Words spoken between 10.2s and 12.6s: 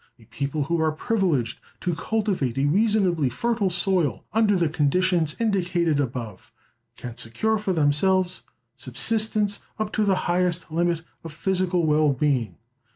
highest limit of physical well being.